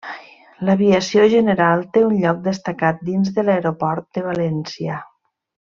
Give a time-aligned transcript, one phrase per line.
[0.69, 4.99] L'aviació general té un lloc destacat dins de l'aeroport de València.